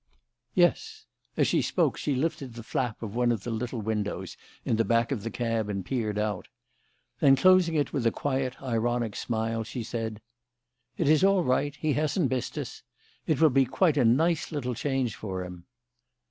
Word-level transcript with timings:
"Yes." 0.55 1.05
As 1.37 1.45
she 1.45 1.61
spoke, 1.61 1.95
she 1.95 2.15
lifted 2.15 2.55
the 2.55 2.63
flap 2.63 3.03
of 3.03 3.13
one 3.15 3.31
of 3.31 3.43
the 3.43 3.51
little 3.51 3.81
windows 3.83 4.35
in 4.65 4.77
the 4.77 4.83
back 4.83 5.11
of 5.11 5.21
the 5.21 5.29
cab 5.29 5.69
and 5.69 5.85
peered 5.85 6.17
out. 6.17 6.47
Then, 7.19 7.35
closing 7.35 7.75
it 7.75 7.93
with 7.93 8.07
a 8.07 8.11
quiet, 8.11 8.59
ironic 8.63 9.15
smile, 9.15 9.63
she 9.63 9.83
said: 9.83 10.19
"It 10.97 11.07
is 11.07 11.23
all 11.23 11.43
right; 11.43 11.75
he 11.75 11.93
hasn't 11.93 12.31
missed 12.31 12.57
us. 12.57 12.81
It 13.27 13.39
will 13.39 13.51
be 13.51 13.65
quite 13.65 13.95
a 13.95 14.03
nice 14.03 14.51
little 14.51 14.73
change 14.73 15.15
for 15.15 15.45
him." 15.45 15.67